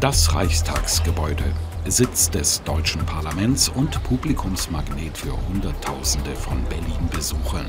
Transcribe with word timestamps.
Das 0.00 0.34
Reichstagsgebäude, 0.34 1.44
Sitz 1.84 2.30
des 2.30 2.62
deutschen 2.62 3.04
Parlaments 3.04 3.68
und 3.68 4.02
Publikumsmagnet 4.02 5.18
für 5.18 5.32
Hunderttausende 5.48 6.34
von 6.36 6.64
Berlin-Besuchern. 6.70 7.66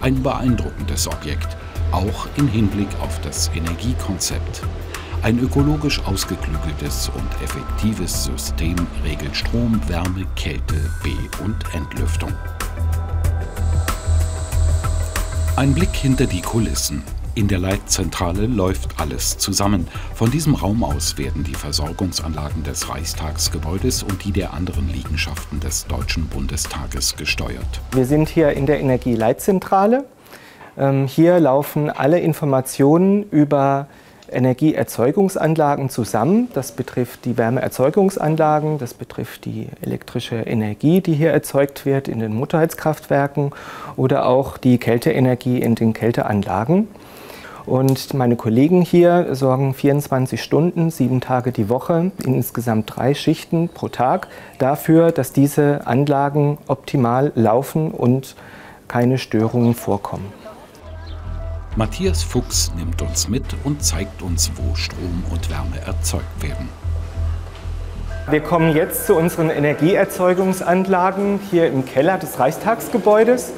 Ein 0.00 0.22
beeindruckendes 0.22 1.08
Objekt, 1.08 1.56
auch 1.90 2.28
im 2.36 2.46
Hinblick 2.46 2.86
auf 3.00 3.20
das 3.22 3.50
Energiekonzept. 3.56 4.62
Ein 5.22 5.40
ökologisch 5.40 6.00
ausgeklügeltes 6.04 7.10
und 7.12 7.42
effektives 7.42 8.22
System 8.22 8.76
regelt 9.02 9.34
Strom, 9.34 9.80
Wärme, 9.88 10.24
Kälte, 10.36 10.76
Be- 11.02 11.42
und 11.42 11.56
Entlüftung. 11.74 12.32
Ein 15.56 15.74
Blick 15.74 15.96
hinter 15.96 16.26
die 16.26 16.40
Kulissen. 16.40 17.02
In 17.34 17.48
der 17.48 17.60
Leitzentrale 17.60 18.44
läuft 18.44 19.00
alles 19.00 19.38
zusammen. 19.38 19.88
Von 20.14 20.30
diesem 20.30 20.54
Raum 20.54 20.84
aus 20.84 21.16
werden 21.16 21.44
die 21.44 21.54
Versorgungsanlagen 21.54 22.62
des 22.62 22.90
Reichstagsgebäudes 22.90 24.02
und 24.02 24.22
die 24.26 24.32
der 24.32 24.52
anderen 24.52 24.92
Liegenschaften 24.92 25.58
des 25.58 25.86
Deutschen 25.86 26.26
Bundestages 26.26 27.16
gesteuert. 27.16 27.80
Wir 27.92 28.04
sind 28.04 28.28
hier 28.28 28.50
in 28.52 28.66
der 28.66 28.80
Energieleitzentrale. 28.80 30.04
Ähm, 30.76 31.06
hier 31.06 31.40
laufen 31.40 31.88
alle 31.88 32.20
Informationen 32.20 33.24
über 33.30 33.86
Energieerzeugungsanlagen 34.30 35.88
zusammen. 35.88 36.48
Das 36.52 36.72
betrifft 36.72 37.24
die 37.24 37.38
Wärmeerzeugungsanlagen, 37.38 38.76
das 38.76 38.92
betrifft 38.92 39.46
die 39.46 39.68
elektrische 39.80 40.36
Energie, 40.36 41.00
die 41.00 41.14
hier 41.14 41.30
erzeugt 41.30 41.86
wird 41.86 42.08
in 42.08 42.18
den 42.18 42.34
Mutterheizkraftwerken 42.34 43.52
oder 43.96 44.26
auch 44.26 44.58
die 44.58 44.76
Kälteenergie 44.76 45.62
in 45.62 45.74
den 45.74 45.94
Kälteanlagen. 45.94 46.88
Und 47.66 48.12
meine 48.14 48.36
Kollegen 48.36 48.82
hier 48.82 49.34
sorgen 49.34 49.72
24 49.72 50.42
Stunden, 50.42 50.90
sieben 50.90 51.20
Tage 51.20 51.52
die 51.52 51.68
Woche, 51.68 52.10
in 52.24 52.34
insgesamt 52.34 52.92
drei 52.96 53.14
Schichten 53.14 53.68
pro 53.68 53.88
Tag 53.88 54.28
dafür, 54.58 55.12
dass 55.12 55.32
diese 55.32 55.86
Anlagen 55.86 56.58
optimal 56.66 57.30
laufen 57.34 57.92
und 57.92 58.34
keine 58.88 59.18
Störungen 59.18 59.74
vorkommen. 59.74 60.32
Matthias 61.76 62.22
Fuchs 62.22 62.72
nimmt 62.76 63.00
uns 63.00 63.28
mit 63.28 63.44
und 63.64 63.82
zeigt 63.82 64.20
uns, 64.20 64.50
wo 64.56 64.74
Strom 64.74 65.24
und 65.30 65.48
Wärme 65.48 65.80
erzeugt 65.86 66.42
werden. 66.42 66.68
Wir 68.28 68.40
kommen 68.40 68.76
jetzt 68.76 69.06
zu 69.06 69.16
unseren 69.16 69.50
Energieerzeugungsanlagen 69.50 71.40
hier 71.50 71.68
im 71.68 71.84
Keller 71.86 72.18
des 72.18 72.38
Reichstagsgebäudes. 72.38 73.52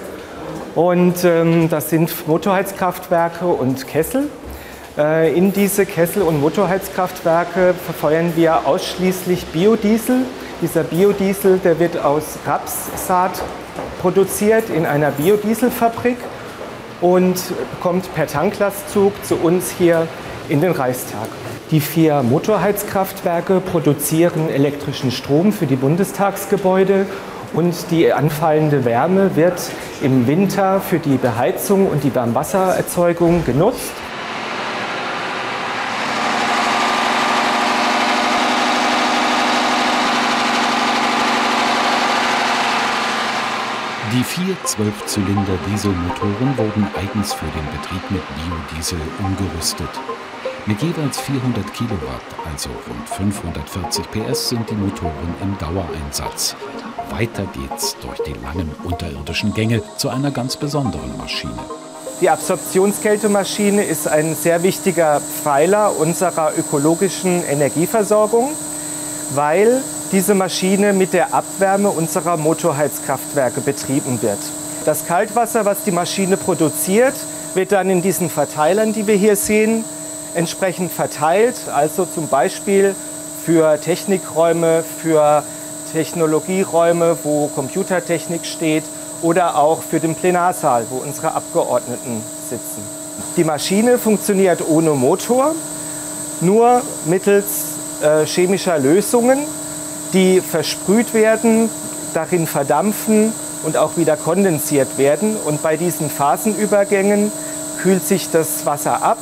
Und 0.74 1.22
ähm, 1.24 1.68
das 1.68 1.90
sind 1.90 2.26
Motorheizkraftwerke 2.26 3.46
und 3.46 3.86
Kessel. 3.86 4.28
Äh, 4.98 5.36
in 5.36 5.52
diese 5.52 5.86
Kessel- 5.86 6.22
und 6.22 6.40
Motorheizkraftwerke 6.40 7.74
verfeuern 7.74 8.32
wir 8.34 8.66
ausschließlich 8.66 9.46
Biodiesel. 9.46 10.22
Dieser 10.62 10.82
Biodiesel, 10.82 11.58
der 11.58 11.78
wird 11.78 11.98
aus 11.98 12.38
Rapssaat 12.46 13.42
produziert 14.00 14.68
in 14.70 14.84
einer 14.84 15.12
Biodieselfabrik 15.12 16.16
und 17.00 17.36
kommt 17.80 18.12
per 18.14 18.26
Tanklastzug 18.26 19.12
zu 19.24 19.36
uns 19.36 19.70
hier 19.70 20.08
in 20.48 20.60
den 20.60 20.72
Reichstag. 20.72 21.28
Die 21.70 21.80
vier 21.80 22.22
Motorheizkraftwerke 22.22 23.60
produzieren 23.60 24.48
elektrischen 24.48 25.10
Strom 25.10 25.52
für 25.52 25.66
die 25.66 25.76
Bundestagsgebäude 25.76 27.06
und 27.54 27.90
die 27.90 28.12
anfallende 28.12 28.84
Wärme 28.84 29.36
wird 29.36 29.70
im 30.02 30.26
Winter 30.26 30.80
für 30.80 30.98
die 30.98 31.16
Beheizung 31.16 31.86
und 31.86 32.04
die 32.04 32.14
Warmwassererzeugung 32.14 33.44
genutzt. 33.44 33.92
Die 44.12 44.22
vier 44.22 44.56
Zwölfzylinder-Dieselmotoren 44.64 46.56
wurden 46.56 46.86
eigens 46.96 47.32
für 47.32 47.46
den 47.46 47.66
Betrieb 47.72 48.10
mit 48.10 48.22
Biodiesel 48.36 49.00
umgerüstet. 49.18 49.88
Mit 50.66 50.80
jeweils 50.80 51.20
400 51.20 51.74
Kilowatt, 51.74 52.22
also 52.50 52.70
rund 52.70 53.08
540 53.08 54.10
PS, 54.10 54.50
sind 54.50 54.70
die 54.70 54.76
Motoren 54.76 55.34
im 55.42 55.58
Dauereinsatz. 55.58 56.54
Weiter 57.10 57.44
geht's 57.52 57.96
durch 58.00 58.20
die 58.22 58.34
langen 58.42 58.74
unterirdischen 58.84 59.54
Gänge 59.54 59.82
zu 59.96 60.08
einer 60.08 60.30
ganz 60.30 60.56
besonderen 60.56 61.16
Maschine. 61.16 61.58
Die 62.20 62.30
Absorptionskältemaschine 62.30 63.84
ist 63.84 64.06
ein 64.06 64.34
sehr 64.34 64.62
wichtiger 64.62 65.20
Pfeiler 65.20 65.98
unserer 65.98 66.52
ökologischen 66.56 67.44
Energieversorgung, 67.44 68.50
weil 69.34 69.82
diese 70.12 70.34
Maschine 70.34 70.92
mit 70.92 71.12
der 71.12 71.34
Abwärme 71.34 71.90
unserer 71.90 72.36
Motorheizkraftwerke 72.36 73.60
betrieben 73.60 74.22
wird. 74.22 74.38
Das 74.84 75.06
Kaltwasser, 75.06 75.64
was 75.64 75.82
die 75.84 75.90
Maschine 75.90 76.36
produziert, 76.36 77.14
wird 77.54 77.72
dann 77.72 77.90
in 77.90 78.02
diesen 78.02 78.30
Verteilern, 78.30 78.92
die 78.92 79.06
wir 79.06 79.16
hier 79.16 79.36
sehen, 79.36 79.84
entsprechend 80.34 80.92
verteilt. 80.92 81.56
Also 81.74 82.06
zum 82.06 82.28
Beispiel 82.28 82.94
für 83.44 83.80
Technikräume, 83.80 84.84
für 85.02 85.42
Technologieräume, 85.94 87.16
wo 87.22 87.46
Computertechnik 87.54 88.44
steht 88.44 88.82
oder 89.22 89.56
auch 89.56 89.80
für 89.82 90.00
den 90.00 90.16
Plenarsaal, 90.16 90.86
wo 90.90 90.96
unsere 90.96 91.34
Abgeordneten 91.34 92.20
sitzen. 92.50 92.82
Die 93.36 93.44
Maschine 93.44 93.98
funktioniert 93.98 94.60
ohne 94.68 94.90
Motor, 94.90 95.54
nur 96.40 96.82
mittels 97.06 97.76
äh, 98.02 98.26
chemischer 98.26 98.76
Lösungen, 98.78 99.38
die 100.12 100.40
versprüht 100.40 101.14
werden, 101.14 101.70
darin 102.12 102.48
verdampfen 102.48 103.32
und 103.62 103.76
auch 103.76 103.96
wieder 103.96 104.16
kondensiert 104.16 104.98
werden. 104.98 105.36
Und 105.36 105.62
bei 105.62 105.76
diesen 105.76 106.10
Phasenübergängen 106.10 107.30
kühlt 107.80 108.04
sich 108.04 108.30
das 108.30 108.66
Wasser 108.66 109.02
ab 109.02 109.18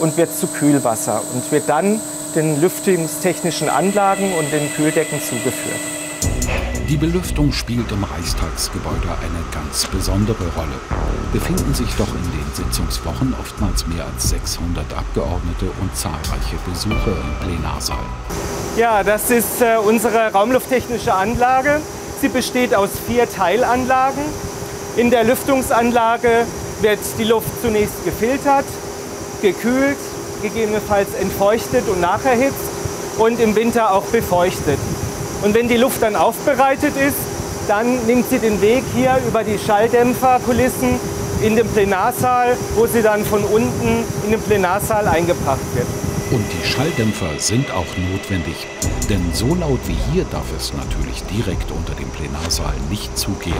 und 0.00 0.16
wird 0.16 0.36
zu 0.36 0.48
Kühlwasser 0.48 1.22
und 1.32 1.50
wird 1.52 1.68
dann 1.68 2.00
den 2.34 2.60
lüftungstechnischen 2.60 3.68
Anlagen 3.68 4.34
und 4.34 4.52
den 4.52 4.72
Kühldecken 4.74 5.20
zugeführt. 5.22 5.97
Die 6.88 6.96
Belüftung 6.96 7.52
spielt 7.52 7.92
im 7.92 8.02
Reichstagsgebäude 8.02 9.10
eine 9.20 9.44
ganz 9.52 9.84
besondere 9.88 10.44
Rolle. 10.56 10.80
Befinden 11.34 11.74
sich 11.74 11.94
doch 11.98 12.08
in 12.08 12.22
den 12.22 12.54
Sitzungswochen 12.54 13.34
oftmals 13.38 13.86
mehr 13.86 14.06
als 14.06 14.30
600 14.30 14.86
Abgeordnete 14.94 15.66
und 15.82 15.94
zahlreiche 15.94 16.56
Besucher 16.64 17.12
im 17.12 17.46
Plenarsaal. 17.46 17.98
Ja, 18.78 19.04
das 19.04 19.30
ist 19.30 19.60
äh, 19.60 19.76
unsere 19.76 20.32
raumlufttechnische 20.32 21.12
Anlage. 21.12 21.82
Sie 22.22 22.28
besteht 22.28 22.74
aus 22.74 22.88
vier 23.06 23.30
Teilanlagen. 23.30 24.24
In 24.96 25.10
der 25.10 25.24
Lüftungsanlage 25.24 26.46
wird 26.80 27.00
die 27.18 27.24
Luft 27.24 27.50
zunächst 27.60 28.02
gefiltert, 28.06 28.64
gekühlt, 29.42 29.98
gegebenenfalls 30.40 31.12
entfeuchtet 31.20 31.86
und 31.86 32.00
nacherhitzt 32.00 32.70
und 33.18 33.40
im 33.40 33.54
Winter 33.56 33.92
auch 33.92 34.04
befeuchtet. 34.04 34.78
Und 35.42 35.54
wenn 35.54 35.68
die 35.68 35.76
Luft 35.76 36.02
dann 36.02 36.16
aufbereitet 36.16 36.96
ist, 36.96 37.16
dann 37.68 38.06
nimmt 38.06 38.28
sie 38.28 38.38
den 38.38 38.60
Weg 38.60 38.82
hier 38.94 39.18
über 39.26 39.44
die 39.44 39.58
Schalldämpferkulissen 39.58 40.98
in 41.42 41.54
den 41.54 41.68
Plenarsaal, 41.68 42.56
wo 42.74 42.86
sie 42.86 43.02
dann 43.02 43.24
von 43.24 43.44
unten 43.44 44.04
in 44.24 44.30
den 44.30 44.40
Plenarsaal 44.40 45.06
eingebracht 45.06 45.60
wird. 45.74 45.86
Und 46.30 46.44
die 46.52 46.66
Schalldämpfer 46.66 47.38
sind 47.38 47.72
auch 47.72 47.86
notwendig, 48.12 48.66
denn 49.08 49.22
so 49.32 49.54
laut 49.54 49.78
wie 49.86 49.96
hier 50.12 50.26
darf 50.30 50.54
es 50.54 50.74
natürlich 50.74 51.22
direkt 51.22 51.70
unter 51.70 51.94
dem 51.94 52.10
Plenarsaal 52.10 52.74
nicht 52.90 53.16
zugehen. 53.16 53.54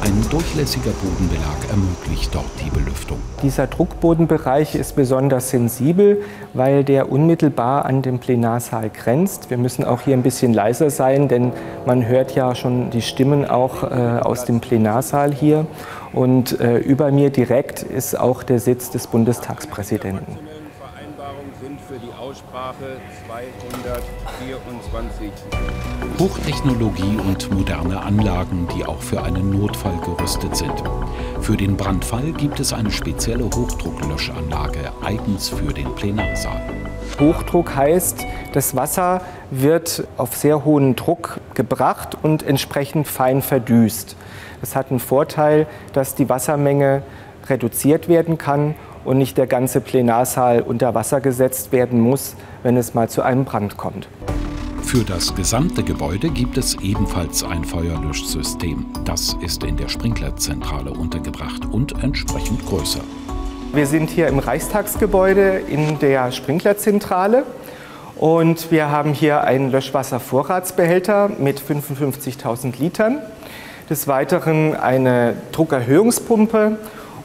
Ein 0.00 0.24
durchlässiger 0.30 0.92
Bodenbelag 0.92 1.68
ermöglicht 1.68 2.34
dort 2.34 2.46
die 2.64 2.70
Belüftung. 2.70 3.18
Dieser 3.42 3.66
Druckbodenbereich 3.66 4.76
ist 4.76 4.96
besonders 4.96 5.50
sensibel, 5.50 6.22
weil 6.54 6.84
der 6.84 7.12
unmittelbar 7.12 7.84
an 7.84 8.00
den 8.00 8.18
Plenarsaal 8.18 8.88
grenzt. 8.88 9.50
Wir 9.50 9.58
müssen 9.58 9.84
auch 9.84 10.00
hier 10.00 10.14
ein 10.14 10.22
bisschen 10.22 10.54
leiser 10.54 10.88
sein, 10.88 11.28
denn 11.28 11.52
man 11.84 12.06
hört 12.06 12.34
ja 12.34 12.54
schon 12.54 12.88
die 12.88 13.02
Stimmen 13.02 13.44
auch 13.44 13.82
äh, 13.82 14.20
aus 14.22 14.46
dem 14.46 14.60
Plenarsaal 14.60 15.34
hier. 15.34 15.66
Und 16.14 16.60
äh, 16.60 16.78
über 16.78 17.10
mir 17.12 17.28
direkt 17.28 17.82
ist 17.82 18.18
auch 18.18 18.42
der 18.42 18.58
Sitz 18.58 18.90
des 18.90 19.06
Bundestagspräsidenten. 19.06 20.38
Aussprache 22.36 22.98
224. 23.26 25.30
Hochtechnologie 26.18 27.18
und 27.26 27.50
moderne 27.50 28.02
Anlagen, 28.02 28.68
die 28.76 28.84
auch 28.84 29.00
für 29.00 29.22
einen 29.22 29.58
Notfall 29.58 29.96
gerüstet 30.04 30.54
sind. 30.54 30.74
Für 31.40 31.56
den 31.56 31.78
Brandfall 31.78 32.32
gibt 32.32 32.60
es 32.60 32.74
eine 32.74 32.90
spezielle 32.90 33.44
Hochdrucklöschanlage, 33.44 34.92
eigens 35.02 35.48
für 35.48 35.72
den 35.72 35.94
Plenarsaal. 35.94 36.60
Hochdruck 37.18 37.74
heißt, 37.74 38.26
das 38.52 38.76
Wasser 38.76 39.22
wird 39.50 40.06
auf 40.18 40.36
sehr 40.36 40.66
hohen 40.66 40.94
Druck 40.94 41.40
gebracht 41.54 42.18
und 42.22 42.42
entsprechend 42.42 43.08
fein 43.08 43.40
verdüst. 43.40 44.14
Das 44.60 44.76
hat 44.76 44.90
einen 44.90 45.00
Vorteil, 45.00 45.66
dass 45.94 46.14
die 46.14 46.28
Wassermenge 46.28 47.00
reduziert 47.48 48.08
werden 48.08 48.36
kann 48.36 48.74
und 49.06 49.18
nicht 49.18 49.38
der 49.38 49.46
ganze 49.46 49.80
Plenarsaal 49.80 50.60
unter 50.60 50.94
Wasser 50.94 51.20
gesetzt 51.20 51.72
werden 51.72 52.00
muss, 52.00 52.34
wenn 52.62 52.76
es 52.76 52.92
mal 52.92 53.08
zu 53.08 53.22
einem 53.22 53.44
Brand 53.44 53.76
kommt. 53.76 54.08
Für 54.82 55.02
das 55.02 55.34
gesamte 55.34 55.82
Gebäude 55.82 56.28
gibt 56.28 56.58
es 56.58 56.76
ebenfalls 56.80 57.42
ein 57.42 57.64
Feuerlöschsystem. 57.64 58.86
Das 59.04 59.36
ist 59.42 59.64
in 59.64 59.76
der 59.76 59.88
Sprinklerzentrale 59.88 60.92
untergebracht 60.92 61.66
und 61.72 62.02
entsprechend 62.04 62.64
größer. 62.66 63.00
Wir 63.72 63.86
sind 63.86 64.10
hier 64.10 64.28
im 64.28 64.38
Reichstagsgebäude 64.38 65.60
in 65.68 65.98
der 65.98 66.30
Sprinklerzentrale 66.30 67.44
und 68.16 68.70
wir 68.70 68.90
haben 68.90 69.12
hier 69.12 69.42
einen 69.42 69.70
Löschwasservorratsbehälter 69.70 71.30
mit 71.38 71.60
55.000 71.60 72.78
Litern. 72.78 73.18
Des 73.90 74.08
Weiteren 74.08 74.74
eine 74.74 75.34
Druckerhöhungspumpe 75.52 76.78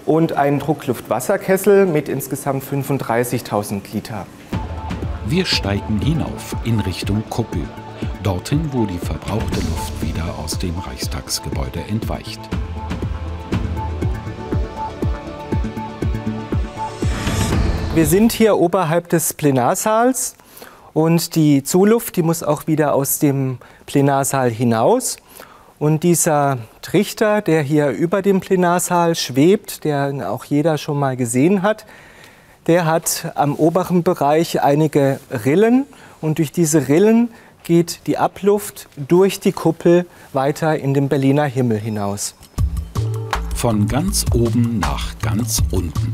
und 0.05 0.33
einen 0.33 0.59
Druckluftwasserkessel 0.59 1.85
mit 1.85 2.09
insgesamt 2.09 2.63
35.000 2.63 3.81
Liter. 3.93 4.25
Wir 5.25 5.45
steigen 5.45 5.99
hinauf 6.01 6.55
in 6.63 6.79
Richtung 6.79 7.23
Kuppel, 7.29 7.63
dorthin, 8.23 8.69
wo 8.71 8.85
die 8.85 8.97
verbrauchte 8.97 9.59
Luft 9.59 10.01
wieder 10.01 10.35
aus 10.43 10.57
dem 10.57 10.77
Reichstagsgebäude 10.77 11.79
entweicht. 11.89 12.39
Wir 17.93 18.05
sind 18.05 18.31
hier 18.31 18.57
oberhalb 18.57 19.09
des 19.09 19.33
Plenarsaals 19.33 20.35
und 20.93 21.35
die 21.35 21.61
Zuluft, 21.63 22.15
die 22.15 22.23
muss 22.23 22.41
auch 22.41 22.67
wieder 22.67 22.93
aus 22.93 23.19
dem 23.19 23.57
Plenarsaal 23.85 24.49
hinaus. 24.49 25.17
Und 25.81 26.03
dieser 26.03 26.59
Trichter, 26.83 27.41
der 27.41 27.63
hier 27.63 27.89
über 27.89 28.21
dem 28.21 28.39
Plenarsaal 28.39 29.15
schwebt, 29.15 29.83
der 29.83 30.29
auch 30.29 30.45
jeder 30.45 30.77
schon 30.77 30.99
mal 30.99 31.17
gesehen 31.17 31.63
hat, 31.63 31.87
der 32.67 32.85
hat 32.85 33.31
am 33.33 33.55
oberen 33.55 34.03
Bereich 34.03 34.61
einige 34.61 35.19
Rillen 35.43 35.87
und 36.21 36.37
durch 36.37 36.51
diese 36.51 36.87
Rillen 36.87 37.29
geht 37.63 38.01
die 38.05 38.19
Abluft 38.19 38.89
durch 38.95 39.39
die 39.39 39.53
Kuppel 39.53 40.05
weiter 40.33 40.77
in 40.77 40.93
den 40.93 41.09
Berliner 41.09 41.45
Himmel 41.45 41.79
hinaus. 41.79 42.35
Von 43.55 43.87
ganz 43.87 44.23
oben 44.35 44.77
nach 44.77 45.17
ganz 45.17 45.63
unten. 45.71 46.13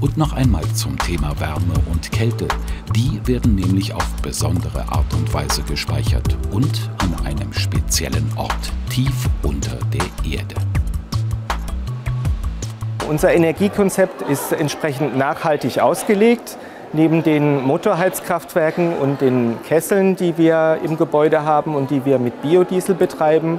Und 0.00 0.16
noch 0.16 0.32
einmal 0.32 0.62
zum 0.74 0.96
Thema 0.96 1.32
Wärme 1.40 1.74
und 1.90 2.12
Kälte. 2.12 2.46
Die 2.94 3.20
werden 3.26 3.56
nämlich 3.56 3.92
auf 3.92 4.06
besondere 4.22 4.82
Art 4.82 5.12
und 5.12 5.34
Weise 5.34 5.62
gespeichert 5.62 6.36
und 6.52 6.88
an 6.98 7.26
einem 7.26 7.52
speziellen 7.52 8.30
Ort, 8.36 8.72
tief 8.90 9.28
unter 9.42 9.76
der 9.92 10.32
Erde. 10.32 10.54
Unser 13.08 13.34
Energiekonzept 13.34 14.22
ist 14.22 14.52
entsprechend 14.52 15.16
nachhaltig 15.16 15.80
ausgelegt. 15.80 16.56
Neben 16.92 17.24
den 17.24 17.64
Motorheizkraftwerken 17.64 18.96
und 18.96 19.20
den 19.20 19.56
Kesseln, 19.66 20.14
die 20.14 20.38
wir 20.38 20.78
im 20.84 20.96
Gebäude 20.96 21.42
haben 21.42 21.74
und 21.74 21.90
die 21.90 22.04
wir 22.04 22.20
mit 22.20 22.40
Biodiesel 22.40 22.94
betreiben, 22.94 23.58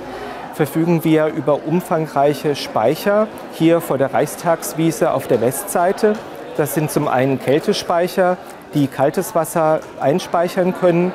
verfügen 0.59 1.05
wir 1.05 1.27
über 1.27 1.65
umfangreiche 1.65 2.53
Speicher 2.53 3.29
hier 3.53 3.79
vor 3.79 3.97
der 3.97 4.13
Reichstagswiese 4.13 5.13
auf 5.13 5.25
der 5.25 5.39
Westseite. 5.39 6.15
Das 6.57 6.73
sind 6.73 6.91
zum 6.91 7.07
einen 7.07 7.39
Kältespeicher, 7.39 8.35
die 8.73 8.87
kaltes 8.87 9.35
Wasser 9.35 9.79
einspeichern 10.01 10.73
können 10.77 11.13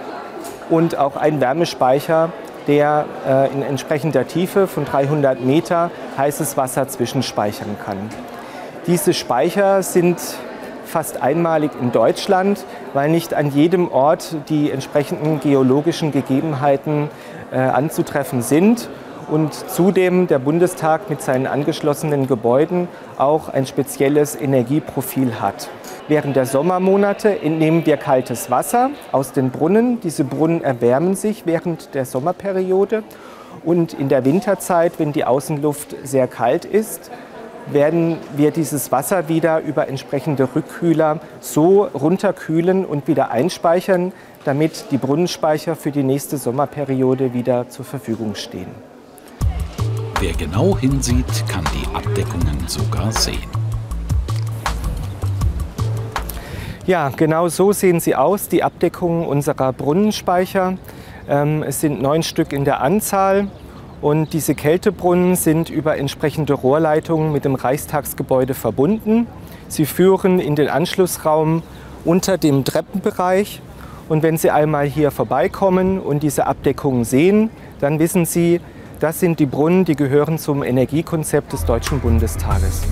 und 0.71 0.97
auch 0.97 1.17
ein 1.17 1.43
Wärmespeicher, 1.43 2.33
der 2.69 3.05
äh, 3.29 3.53
in 3.53 3.61
entsprechender 3.61 4.27
Tiefe 4.27 4.67
von 4.67 4.87
300 4.87 5.43
Meter 5.43 5.91
heißes 6.17 6.57
Wasser 6.57 6.89
zwischenspeichern 6.89 7.77
kann. 7.85 7.99
Diese 8.87 9.13
Speicher 9.13 9.83
sind 9.83 10.23
fast 10.87 11.21
einmalig 11.21 11.73
in 11.79 11.93
Deutschland, 11.93 12.65
weil 12.95 13.11
nicht 13.11 13.35
an 13.35 13.51
jedem 13.51 13.93
Ort 13.93 14.37
die 14.49 14.71
entsprechenden 14.71 15.41
geologischen 15.41 16.13
Gegebenheiten 16.13 17.11
äh, 17.53 17.59
anzutreffen 17.59 18.41
sind 18.41 18.89
und 19.31 19.55
zudem 19.55 20.27
der 20.27 20.39
Bundestag 20.39 21.11
mit 21.11 21.23
seinen 21.23 21.47
angeschlossenen 21.47 22.27
Gebäuden 22.27 22.89
auch 23.19 23.49
ein 23.49 23.67
spezielles 23.67 24.35
Energieprofil 24.35 25.41
hat. 25.41 25.69
Während 26.09 26.37
der 26.37 26.47
Sommermonate 26.47 27.41
entnehmen 27.41 27.87
wir 27.87 27.97
kaltes 27.97 28.51
Wasser 28.51 28.91
aus 29.13 29.33
den 29.33 29.51
Brunnen. 29.51 30.01
Diese 30.01 30.25
Brunnen 30.25 30.63
erwärmen 30.63 31.15
sich 31.15 31.47
während 31.47 31.95
der 31.95 32.05
Sommerperiode. 32.05 33.03
Und 33.65 33.95
in 33.95 34.09
der 34.09 34.25
Winterzeit, 34.25 34.99
wenn 34.99 35.13
die 35.13 35.25
Außenluft 35.25 35.97
sehr 36.03 36.29
kalt 36.29 36.67
ist, 36.67 37.11
werden 37.67 38.19
wir 38.37 38.51
dieses 38.51 38.93
Wasser 38.93 39.29
wieder 39.29 39.61
über 39.61 39.89
entsprechende 39.89 40.49
Rückkühler 40.55 41.21
so 41.41 41.85
runterkühlen 41.85 42.85
und 42.85 43.09
wieder 43.09 43.31
einspeichern, 43.31 44.13
damit 44.45 44.91
die 44.91 44.99
Brunnenspeicher 44.99 45.75
für 45.75 45.91
die 45.91 46.03
nächste 46.03 46.37
Sommerperiode 46.37 47.33
wieder 47.33 47.71
zur 47.71 47.87
Verfügung 47.87 48.35
stehen. 48.35 48.94
Wer 50.21 50.33
genau 50.33 50.79
hinsieht, 50.79 51.45
kann 51.49 51.65
die 51.75 51.95
Abdeckungen 51.95 52.67
sogar 52.67 53.11
sehen. 53.13 53.49
Ja, 56.87 57.09
genau 57.09 57.49
so 57.49 57.73
sehen 57.73 57.99
sie 57.99 58.15
aus, 58.15 58.49
die 58.49 58.63
Abdeckungen 58.63 59.27
unserer 59.27 59.73
Brunnenspeicher. 59.73 60.79
Ähm, 61.29 61.63
es 61.63 61.81
sind 61.81 62.01
neun 62.01 62.23
Stück 62.23 62.53
in 62.53 62.65
der 62.65 62.81
Anzahl 62.81 63.49
und 64.01 64.33
diese 64.33 64.55
Kältebrunnen 64.55 65.35
sind 65.35 65.71
über 65.71 65.97
entsprechende 65.97 66.53
Rohrleitungen 66.53 67.33
mit 67.33 67.45
dem 67.45 67.55
Reichstagsgebäude 67.55 68.55
verbunden. 68.55 69.27
Sie 69.69 69.87
führen 69.87 70.41
in 70.41 70.57
den 70.57 70.69
Anschlussraum 70.69 71.63
unter 72.05 72.39
dem 72.39 72.65
Treppenbereich. 72.65 73.63
Und 74.09 74.23
wenn 74.23 74.37
Sie 74.37 74.51
einmal 74.51 74.87
hier 74.87 75.11
vorbeikommen 75.11 75.99
und 75.99 76.23
diese 76.23 76.47
Abdeckungen 76.47 77.05
sehen, 77.05 77.49
dann 77.81 77.99
wissen 77.99 78.27
Sie, 78.27 78.61
das 79.05 79.21
sind 79.21 79.39
die 79.39 79.45
Brunnen, 79.45 79.85
die 79.85 79.97
gehören 79.97 80.39
zum 80.39 80.63
Energiekonzept 80.63 81.53
des 81.53 81.67
Deutschen 81.67 82.01
Bundestages. 82.01 82.85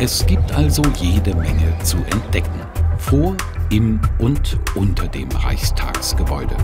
Es 0.00 0.26
gibt 0.26 0.50
also 0.50 0.82
jede 0.96 1.36
Menge 1.36 1.72
zu 1.84 1.98
entdecken. 1.98 2.60
Vor, 2.98 3.36
im 3.70 4.00
und 4.18 4.58
unter 4.74 5.06
dem 5.06 5.28
Reichstagsgebäude. 5.30 6.56